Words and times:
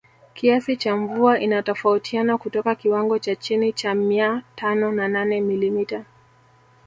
Kiasi 0.33 0.77
cha 0.77 0.95
mvua 0.97 1.39
inatofautiana 1.39 2.37
kutoka 2.37 2.75
kiwango 2.75 3.19
cha 3.19 3.35
chini 3.35 3.73
cha 3.73 3.95
mia 3.95 4.41
tano 4.55 4.91
na 4.91 5.07
nane 5.07 5.41
milimita 5.41 6.05